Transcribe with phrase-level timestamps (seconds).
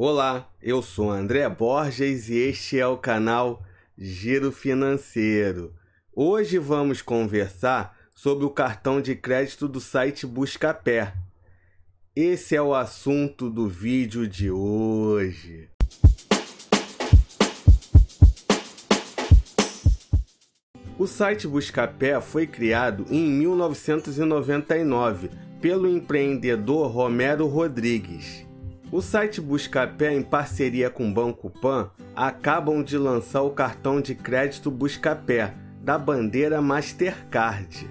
[0.00, 3.64] Olá, eu sou André Borges e este é o canal
[3.98, 5.74] Giro Financeiro.
[6.14, 11.12] Hoje vamos conversar sobre o cartão de crédito do site Buscapé.
[12.14, 15.68] Esse é o assunto do vídeo de hoje.
[20.96, 25.28] O site Buscapé foi criado em 1999
[25.60, 28.46] pelo empreendedor Romero Rodrigues.
[28.90, 34.14] O site Buscapé, em parceria com o Banco Pan, acabam de lançar o cartão de
[34.14, 35.52] crédito Buscapé,
[35.82, 37.86] da bandeira Mastercard.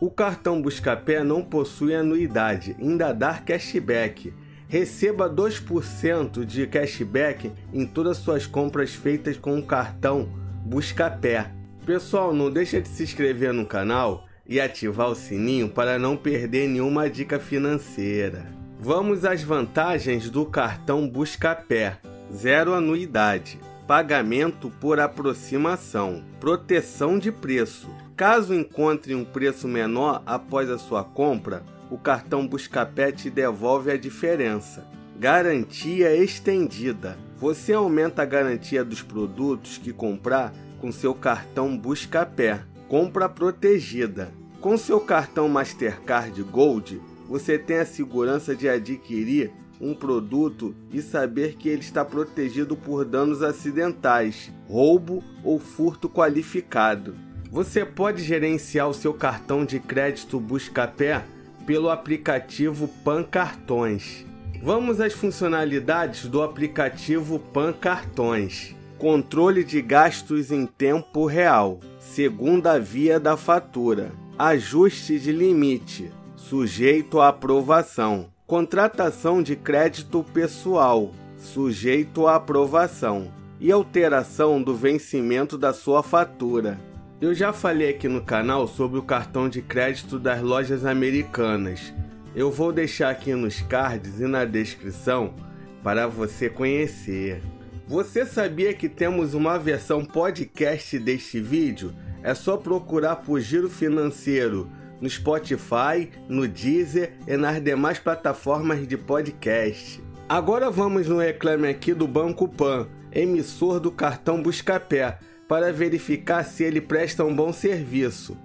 [0.00, 4.34] O cartão Buscapé não possui anuidade, ainda dá cashback.
[4.66, 10.28] Receba 2% de cashback em todas suas compras feitas com o cartão
[10.64, 11.48] Buscapé.
[11.86, 16.68] Pessoal, não deixa de se inscrever no canal e ativar o sininho para não perder
[16.68, 18.59] nenhuma dica financeira.
[18.82, 21.98] Vamos às vantagens do cartão Buscapé.
[22.34, 23.60] Zero anuidade.
[23.86, 26.24] Pagamento por aproximação.
[26.40, 27.90] Proteção de preço.
[28.16, 33.98] Caso encontre um preço menor após a sua compra, o cartão Buscapé te devolve a
[33.98, 34.88] diferença.
[35.18, 37.18] Garantia estendida.
[37.36, 42.62] Você aumenta a garantia dos produtos que comprar com seu cartão Buscapé.
[42.88, 44.32] Compra protegida.
[44.58, 46.98] Com seu cartão Mastercard Gold,
[47.30, 53.04] você tem a segurança de adquirir um produto e saber que ele está protegido por
[53.04, 57.14] danos acidentais, roubo ou furto qualificado.
[57.48, 61.24] Você pode gerenciar o seu cartão de crédito Buscapé
[61.64, 64.26] pelo aplicativo Pan Cartões.
[64.60, 68.74] Vamos às funcionalidades do aplicativo Pan Cartões.
[68.98, 77.28] Controle de gastos em tempo real, segunda via da fatura, ajuste de limite, sujeito à
[77.28, 78.30] aprovação.
[78.46, 83.30] Contratação de crédito pessoal, sujeito à aprovação.
[83.60, 86.80] E alteração do vencimento da sua fatura.
[87.20, 91.92] Eu já falei aqui no canal sobre o cartão de crédito das lojas americanas.
[92.34, 95.34] Eu vou deixar aqui nos cards e na descrição
[95.82, 97.42] para você conhecer.
[97.86, 101.92] Você sabia que temos uma versão podcast deste vídeo?
[102.22, 108.96] É só procurar por Giro Financeiro no Spotify, no Deezer e nas demais plataformas de
[108.96, 110.02] podcast.
[110.28, 115.18] Agora vamos no reclame aqui do Banco Pan, emissor do cartão Buscapé,
[115.48, 118.36] para verificar se ele presta um bom serviço.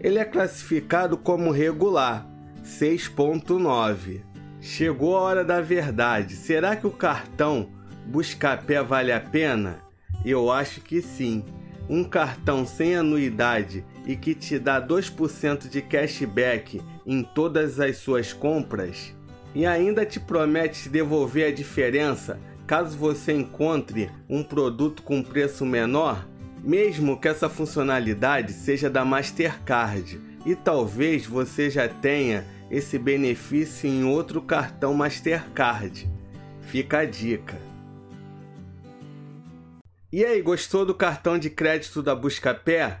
[0.00, 2.26] Ele é classificado como regular,
[2.64, 4.22] 6.9.
[4.60, 6.36] Chegou a hora da verdade.
[6.36, 7.68] Será que o cartão
[8.06, 9.80] Buscapé vale a pena?
[10.24, 11.44] Eu acho que sim
[11.88, 18.32] um cartão sem anuidade e que te dá 2% de cashback em todas as suas
[18.32, 19.14] compras
[19.54, 26.26] e ainda te promete devolver a diferença caso você encontre um produto com preço menor,
[26.62, 34.04] mesmo que essa funcionalidade seja da Mastercard e talvez você já tenha esse benefício em
[34.04, 36.10] outro cartão Mastercard.
[36.62, 37.58] Fica a dica.
[40.10, 43.00] E aí, gostou do cartão de crédito da Buscapé?